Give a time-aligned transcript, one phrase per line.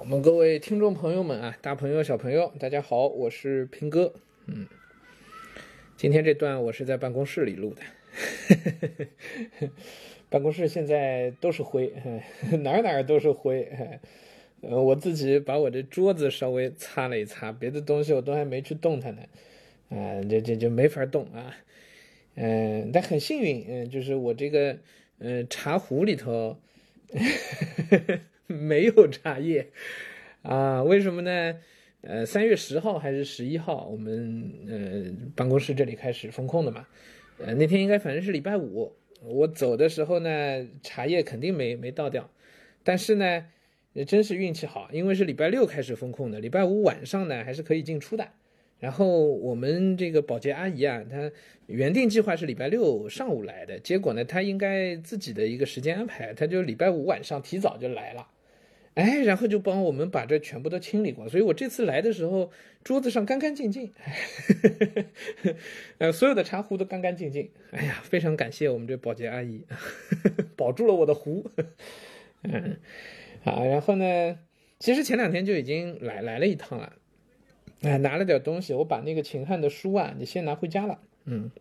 [0.00, 4.12] 我们各位听众朋友们啊，大朋友小朋友，大家好，我是平哥。
[4.46, 4.66] 嗯，
[5.96, 7.82] 今天这段我是在办公室里录的，
[10.28, 11.92] 办公室现在都是灰，
[12.64, 13.70] 哪哪都是灰。
[14.62, 19.22] 呃，我自己把我的桌子稍微擦了一擦，别的东西我都还没去动它呢。
[19.90, 21.54] 啊，这这就没法动啊。
[22.34, 24.76] 嗯，但很幸运，嗯，就是我这个
[25.20, 26.58] 嗯茶壶里头。
[28.48, 29.68] 没有茶叶
[30.42, 30.82] 啊？
[30.82, 31.54] 为什么呢？
[32.00, 36.86] 呃，三月十号还是十一号，我们呃办公室这里开始封控的嘛。
[37.38, 42.30] 呃，那天应该反正是礼拜五，我走的时候呢，茶叶肯定没没倒掉。
[42.84, 43.44] 但是呢，
[44.06, 48.28] 真是运气好，因为是礼拜六开始封控的，礼拜五晚上呢还是可以进出的。
[48.78, 51.30] 然后我们这个保洁阿姨啊，她
[51.66, 58.28] 原定计划是礼拜六上午来的，结果呢，她应该自己的一个时间安排，她就礼拜五晚上提早就来了。
[58.98, 62.50] 哎，然后就帮我们把这全部都清理过，所以我这次来的时候，
[62.82, 63.92] 桌子上干干净净，
[65.98, 67.48] 呃，所有的茶壶都干干净净。
[67.70, 69.64] 哎呀，非常感谢我们这保洁阿姨，
[70.58, 71.48] 保住了我的壶。
[72.42, 72.76] 嗯，
[73.44, 74.36] 好，然后呢，
[74.80, 76.96] 其实前两天就已经来来了一趟了，
[77.82, 81.52] 哎，拿了点东西，我把那个秦汉的书啊，你先拿回家了，嗯，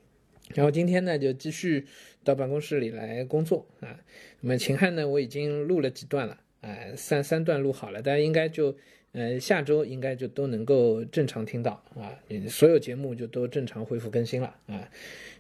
[0.56, 1.86] 然后今天呢，就继续
[2.24, 4.00] 到办公室里来工作啊。
[4.42, 6.40] 那么秦汉呢，我已经录了几段了。
[6.68, 8.76] 呃，三三段录好了，大家应该就，
[9.14, 12.12] 呃，下周应该就都能够正常听到啊，
[12.50, 14.90] 所有节目就都正常恢复更新了啊，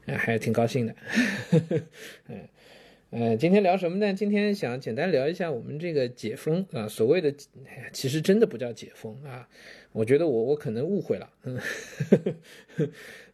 [0.06, 0.95] 还挺高兴的，
[2.30, 2.47] 嗯，
[3.39, 4.13] 今天聊什么呢？
[4.13, 7.33] 今天想简单聊一下我们这个解封啊，所谓的，
[7.94, 9.47] 其实真的不叫解封啊，
[9.91, 11.59] 我觉得我我可能误会了，嗯，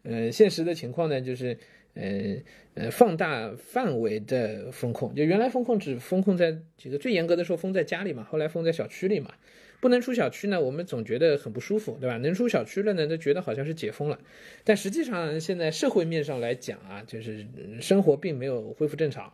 [0.04, 1.58] 呃，现实的情况呢就是。
[1.96, 2.36] 呃
[2.74, 9.32] 呃，放大范围的风控，就原来风控只风控在这个最严格的时候封在家里嘛，后来封在小区里嘛，
[9.80, 12.18] 不能出小区呢，我们总觉得很不舒服，对吧？
[12.18, 14.20] 能出小区了呢，都觉得好像是解封了，
[14.64, 17.46] 但实际上现在社会面上来讲啊，就是
[17.80, 19.32] 生活并没有恢复正常，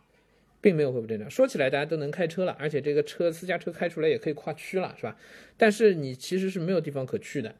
[0.60, 1.30] 并没有恢复正常。
[1.30, 5.16] 说起来大家都能开车了，而且这个车私家车开出来也可以跨区了，是吧？
[5.56, 7.54] 但是你其实是没有地方可去的，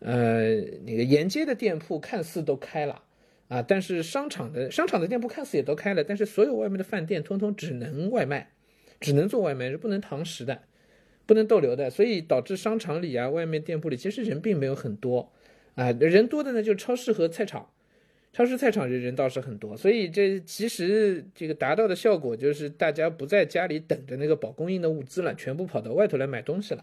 [0.00, 3.02] 呃，那个沿街的店铺看似都开了。
[3.48, 8.50] 啊，但是商场的商场的店铺看似也都开了，但是所有外面的饭店通通只能外卖，
[8.98, 10.62] 只能做外卖，是不能堂食的，
[11.26, 15.30] 不能逗留的，所以导致商场里啊，外面店铺里其实人并没有很多，
[15.74, 17.68] 啊，人多的呢就超市和菜场，
[18.32, 26.82] 超市菜场人人倒是很多，所以这其实这个达到的效果就是大家不在家里等着那个保供应的物资了，全部跑到外头来买东西了。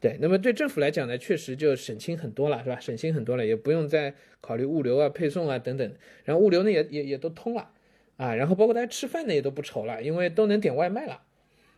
[0.00, 2.78] 对，那么对政府来讲呢，确实就省心很多了，是吧？
[2.80, 5.92] 省心很多了，也不用再考虑物流啊、配送啊等等。
[6.24, 7.70] 然后物流呢也也也都通了，
[8.16, 11.22] 啊，然后包括大家吃饭呢也都不愁了，因为都能点外卖了，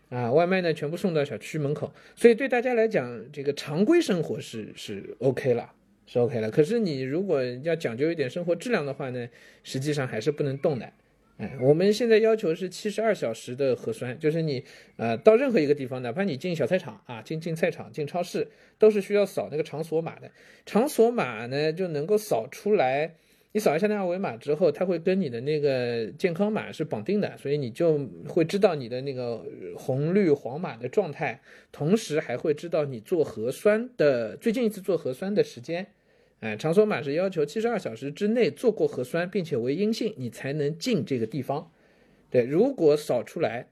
[0.08, 5.72] 啊，外卖呢全部送到小区门口，所以对大家来讲，这个常规生活是是 OK 了，
[6.06, 6.50] 是 OK 了。
[6.50, 9.28] 可是你如果要讲究一点生活质量的话呢，
[9.62, 10.92] 实际上还是不能动的。
[11.38, 14.64] 哎，我们现在要求是七十二小时的核酸，就是你，
[14.96, 20.30] 呃，到任何一个地方，哪怕你进小菜场啊，进进菜场、进超市，都是需要扫那个场所码的。
[20.64, 23.16] 场所码呢，就能够扫出来，
[23.52, 29.44] 你扫一下那二维码之后，它会跟你的那个健康码是绑定的，所以你就会知道你的那个
[29.76, 31.38] 红绿黄码的状态，
[31.70, 35.86] 同时还会知道你做核酸的最近一次做核酸的时间。
[36.40, 41.70] 哎，场所码是要求七十二小时之内做过核酸，并且为阴性，你才能进这个地方。
[42.30, 43.66] 对，如果扫出来，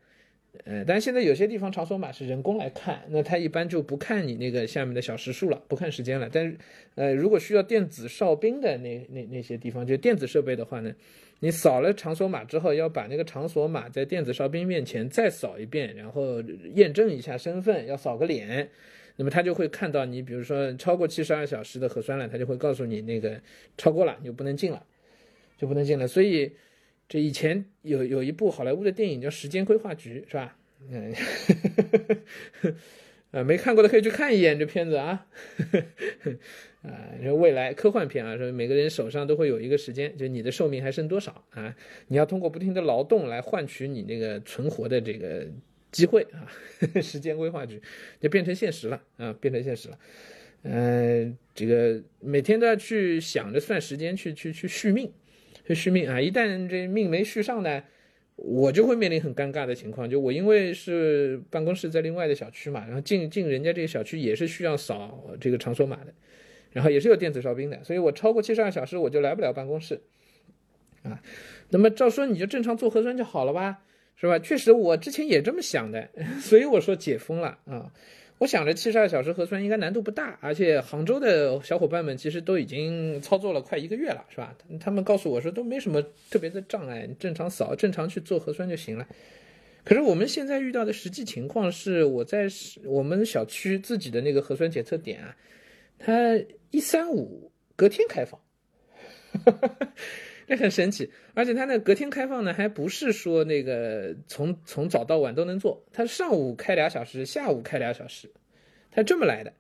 [0.65, 6.31] 呃，但现在有些地方场所码是人工来看，那他一般就不看你那个下面的小时数了，不看时间了。
[6.33, 6.57] 但是，
[6.95, 10.95] 呃，如果需要电子哨兵的那那那些地方，就电子设备的话呢，
[11.41, 16.41] 你扫了场所码之后，要把那个场所码在电子哨兵面前再扫一遍，然后
[16.75, 18.71] 验证一下身份，要扫个脸。
[19.17, 23.41] 那么他就会看到你，比如说超过七十二小时的核酸了，他就会告诉你那个
[23.79, 24.85] 超过了，你就不能进了，
[25.57, 26.09] 就不能进了。
[26.09, 26.51] 所以
[27.09, 30.57] 这以前有有一部好莱坞的电影叫《时间规划局》，是吧？
[30.91, 31.15] 嗯，
[33.31, 35.27] 呃，没看过的可以去看一眼这片子啊。
[36.83, 41.75] 啊，说未来科幻片啊，说每个人手上都会有一个时间，就你的寿命还剩多少啊？
[42.09, 45.47] 你要通过不停的劳动来换取你那个存活的这个。
[45.95, 46.51] 机会啊，
[47.01, 47.81] 时间规划局
[48.21, 49.99] 就变成现实了啊，变成现实了。
[50.65, 55.13] 嗯，这个每天都要去想着算时间去去去续命，
[55.65, 56.21] 去续命啊。
[56.21, 57.85] 一旦这命没续上呢，
[58.35, 60.11] 我就会面临很尴尬的情况。
[60.11, 66.13] 就我因为是办公室在另外的小区嘛，然后进进人家这个小区也是需要扫这个场所码的，
[66.73, 70.01] 然后也是有电子哨兵的，所以我超过七十二小时我就来不了办公室
[71.03, 71.23] 啊。
[71.69, 73.85] 那么照说你就正常做核酸就好了吧？
[74.17, 74.39] 是吧？
[74.39, 76.09] 确实，我之前也这么想的，
[76.41, 77.93] 所以我说解封了啊。
[78.39, 84.55] 我想着七十二小时核酸应该难度不大，而且杭州的小伙伴们其实都已经操作了快一个月了，是吧？
[84.81, 89.07] 他们告诉我说都没什么特别的障碍，正常扫、正常去做核酸就行了。
[89.85, 92.49] 可是我们现在遇到的实际情况是，我在
[92.85, 95.37] 我们小区自己的那个核酸检测点啊，
[95.99, 96.37] 它
[96.73, 98.41] 一三五隔天开放。
[100.47, 108.31] 这很神奇，而且它那隔天开放呢，还不是说那个从从早到晚都能做，它上午开俩小时，下午开俩小时，
[108.91, 109.55] 它这么来的。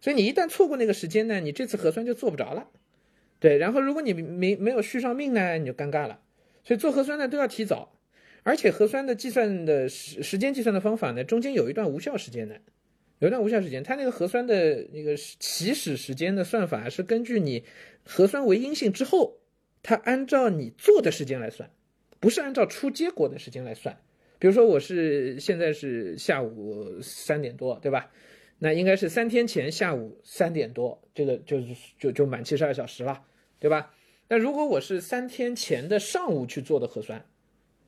[0.00, 2.70] 所以你一旦错过那个时间呢，你这次核酸就做不着了。
[3.40, 6.20] 对，然后如果你没没有续上命呢，你就尴尬了。
[6.64, 7.98] 所以做核酸呢都要提早，
[8.42, 12.58] 而且核酸的计算的时时间计算的方法呢，中间有一段无效时间的，
[13.18, 17.64] 有一段无效时间，它那个核酸的那个起始时间的算法是根据你
[18.02, 19.41] 核酸为阴性之后。
[19.82, 21.68] 它按照你做的时间来算，
[22.20, 23.98] 不是按照出结果的时间来算。
[24.38, 28.10] 比如说我是现在是下午三点多，对吧？
[28.58, 31.60] 那应该是三天前下午三点多，这个就
[31.98, 33.24] 就就满七十二小时了，
[33.58, 33.92] 对吧？
[34.28, 37.24] 那如果我是三天前的上午去做的核酸，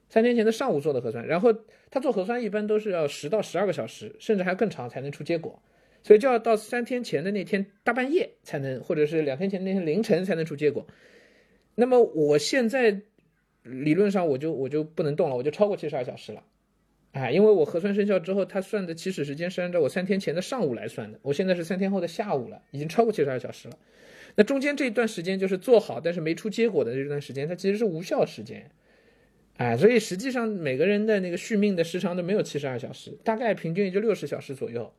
[0.09, 1.55] 三天前的上午做的核酸，然后
[1.91, 5.63] 他做核酸一般都是要十到十二个小时，甚至还更长才能出结果，
[6.03, 10.87] 所以就要到三天前的那天大半夜才能，或者是两天前那天凌晨才能出结果。
[11.77, 13.01] 那么我现在
[13.63, 16.45] 理论上我就我就不能动了，我就超过七十二小时了，
[17.13, 23.79] 啊，因为我核酸生效之后，它算的起始时间是按照我三天前的上午来算的，我现在是三天后的下午了，已经超过七十二小时了。
[24.37, 28.71] 那中间这一段时间就是做好但是没出结果的这段时间，它其实是无效时间，
[29.57, 34.93] 啊，所以实际上每个人的那个续命的时长都没有七十二小时，大概平均也就六十小时左右。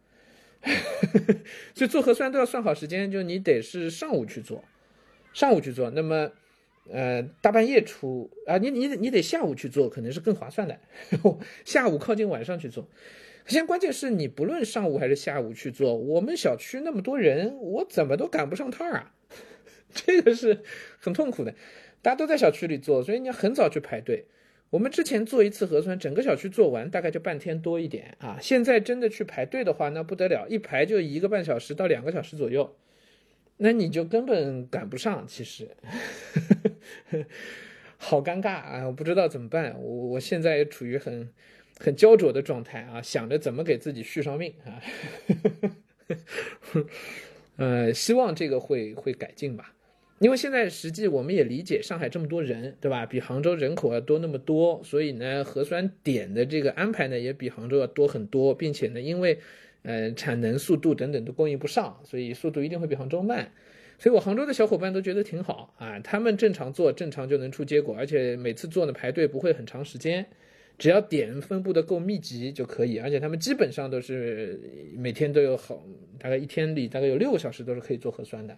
[1.76, 4.64] 所以做核酸都要算好时间，就你得是上午去做，
[5.34, 6.32] 上午去做，那么。
[6.90, 10.80] 呃，大半夜出啊，你你你得下午去做，可能是更划算的。
[11.64, 12.88] 下午靠近晚上去做，
[13.48, 19.16] 现在关键是你不论上午还是下午去做，我们小区那么多人，我怎么都赶不上趟儿啊，
[19.94, 20.60] 这个是
[21.00, 21.56] 很痛苦的。
[22.02, 24.26] 大家都在小区里做，所以你要很早去排队。
[24.70, 28.38] 我们之前做一次核酸，整个小区做完大概就半天多一点啊。
[28.42, 32.76] 现在真的去排队的话，那不得了，一排就一个半小时到两个小时左右。
[33.58, 35.70] 那你就根本赶不上，其实，
[37.98, 38.86] 好尴尬啊！
[38.86, 41.30] 我不知道怎么办，我我现在也处于很
[41.80, 44.82] 很焦灼的状态啊，想着怎么给自己续上命啊，
[47.58, 49.74] 呃，希望这个会会改进吧，
[50.20, 53.06] 因为现在实际我们也理解上海这么多人，对吧？
[53.06, 59.40] 比杭州人口要多那么多，所以呢，核酸点的这个安排呢也比杭州要多很多，并且呢，因为。
[59.88, 63.52] 呃，产能、速度等等都供应不上，所以速度一定会比杭州慢。
[63.98, 70.26] 所以我杭州的小伙伴都觉得挺好啊，他们正常做，正常就能出结果，而且每次做呢排队不会很长时间，
[70.78, 73.00] 只要点分布的够密集就可以。
[73.00, 74.60] 而且他们基本上都是
[74.98, 75.82] 每天都有好，
[76.20, 78.58] 大概一天里大概有六个小时都是可以做核酸的，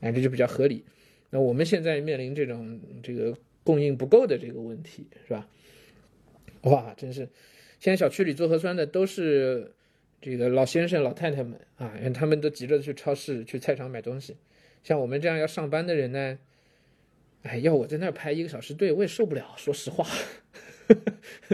[0.00, 0.84] 哎，这就比较合理。
[1.30, 5.48] 那我们现在面临这种这个供应不够的这个问题，是吧？
[6.62, 7.28] 哇，真是，
[7.78, 9.72] 现在小区里做核酸的都是。
[10.20, 14.36] 这个老先生、老太太们啊，他们都急着去超市、去菜场买东西。
[14.82, 16.38] 像我们这样要上班的人呢，
[17.42, 19.54] 哎，要我在那儿排一个小时队，我也受不了。
[19.56, 20.06] 说实话，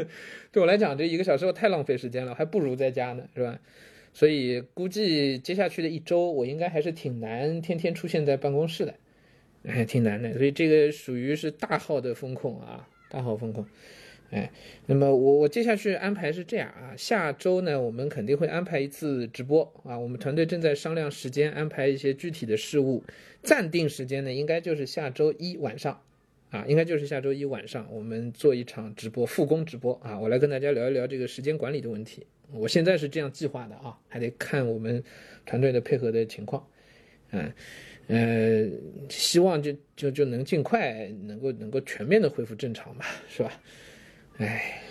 [0.53, 3.61] 对我来讲，这一个小时我太浪费时间了，还不如在家呢，是吧？
[4.13, 8.95] 所以估计接下去的一周，我应该还是挺难天天出现在办公室的，
[9.65, 10.33] 哎，挺难的。
[10.35, 13.67] 所以这个属于是大号的风控啊，大号风控。
[14.31, 14.51] 哎，
[14.87, 23.05] 那么我我接下去安排是这样啊，下周呢，我们肯定会安排一次直播啊，我们团队正在商量时间，安排一些具体的事务，
[23.45, 26.03] 暂定时间呢，应该就是下周一晚上，
[26.51, 35.05] 啊，应该就是下周一晚上，我们做一场直播，复工直播啊，我来跟大家聊一聊这个时间管理的问题，我现在是这样计划的啊，还得看我们
[35.47, 36.67] 团队的配合的情况，
[37.31, 37.53] 嗯，
[38.09, 38.69] 呃，
[39.09, 43.63] 希望就就就能尽快能够能够全面的恢复正常吧，是吧？
[44.39, 44.83] 哎，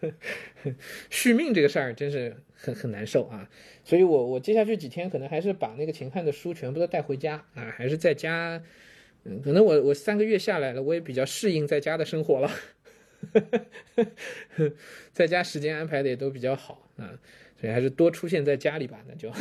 [1.08, 3.48] 续命这个事儿真是很很难受啊！
[3.82, 8.62] 所以我我接下去几天可能还是把那个秦汉的书全部都带回家啊，还是在家。
[9.24, 12.50] 嗯，可能我我三个月下来了，我也比较适应在家的生活了，
[15.12, 17.18] 在家时间安排的也都比较好啊，
[17.58, 19.02] 所以还是多出现在家里吧。
[19.08, 19.32] 那就，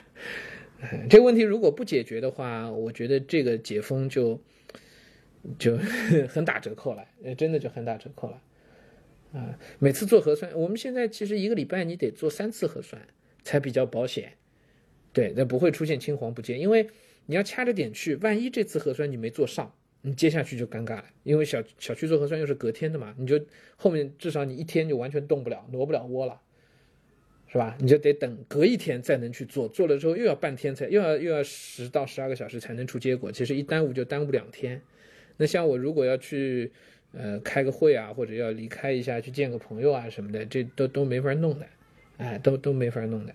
[1.10, 4.40] 这个问题如果不解决的话，我觉得这个解封就。
[5.58, 5.76] 就
[6.28, 8.42] 很打折扣了，真的就很打折扣了，
[9.32, 13.00] 啊，每次做核酸，我们现在其实一个礼拜你得做三次核酸
[13.42, 14.32] 才比较保险，
[15.12, 16.88] 对，那不会出现青黄不接，因为
[17.26, 23.38] 你要掐着点去，万一这次核酸你没做上，你接下去就尴尬了，因为小小区做核酸又是隔天的嘛，你就
[23.76, 26.40] 后面至少你一天就完全动不了，挪不了窝了，
[27.48, 27.76] 是吧？
[27.80, 33.30] 你就得等隔一天再能去做，做了之后又要半天才，又要又要十到十二个小时才能出结果。
[33.30, 34.80] 其实一耽误就耽误两天。
[35.36, 36.72] 那像我如果要去
[37.12, 41.66] 呃开个会啊，或者要离开一下去见个朋友啊什么的，这都都没法弄的，
[42.18, 43.34] 哎，都都没法弄的。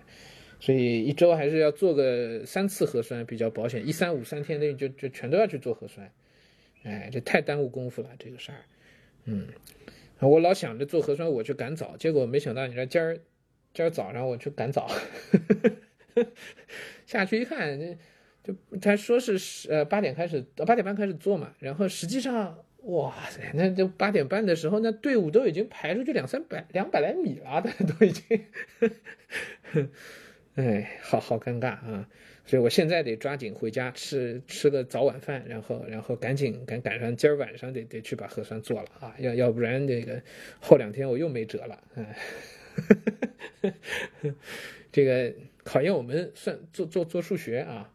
[0.58, 6.10] 所以一周还是要做个三次核酸比较保险，一三五三天内就就全都要去做核酸。
[6.82, 8.58] 哎，这太耽误功夫了，这个事儿。
[9.24, 9.46] 嗯，
[10.20, 13.18] 我老想着做核酸我去赶早，结果没想到你说今儿。
[13.72, 14.90] 今儿早上我去赶早，
[17.06, 17.78] 下去一看，
[18.80, 27.62] 他说是呃八点开始，八点半开始做嘛，然后实际上哇塞，那就八点半的时候，那队伍都已经排出去两三百两百来米了，
[27.98, 28.46] 都已经，
[30.54, 32.08] 哎，好好尴尬啊！
[32.46, 40.20] 所以我现在得抓紧回家吃吃个早晚饭，然后然后赶紧赶赶上今儿晚上得得去把核酸做了啊，要要不然这个
[40.60, 42.16] 后两天我又没辙了，哎。
[44.92, 47.92] 这个考验我们算做做做数学啊，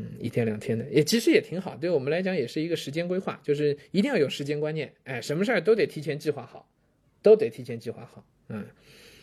[0.00, 6.70] 嗯，一天两天的也其实也挺好，对我们来讲也是一个时间规划，就是一定要有时间观念，哎，什么事儿都得提前计划好，
[7.20, 8.64] 都得提前计划好，嗯，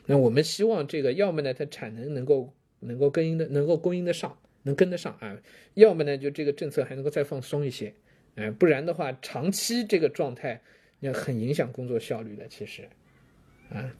[0.05, 5.39] 那我们希望这个要么呢，它产能能够能够供应的能够供应得上，能跟得上啊，
[5.75, 7.93] 要么呢就这个政策还能够再放松一些，
[8.35, 10.61] 哎，不然的话长期这个状态
[10.99, 12.89] 要很影响工作效率的，其实，
[13.69, 13.95] 啊。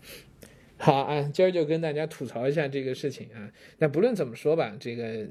[0.78, 3.50] 好啊，今儿就跟大家吐槽一下这个事情啊。
[3.78, 5.26] 那不论怎么说吧，这个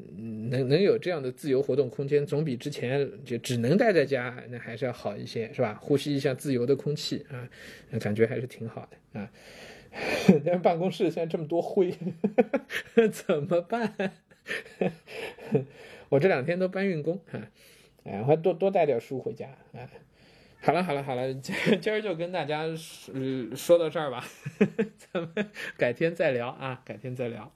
[0.48, 5.78] 能能有这样的自由活动空间，总比之前就只能待在家那还是要好一些，是吧？
[5.82, 7.46] 呼吸一下自由的空气啊，
[8.00, 9.30] 感觉还是挺好的啊。
[10.44, 11.94] 但办公室现在这么多灰，
[13.12, 13.94] 怎么办？
[16.08, 17.50] 我这两天都搬运工啊，
[18.04, 19.88] 哎，还多多带点书回家啊。
[20.64, 23.14] 好了好了好了，今今儿就跟大家说
[23.54, 24.24] 说到这儿吧，
[24.96, 27.52] 咱们改天再聊啊，改天再聊。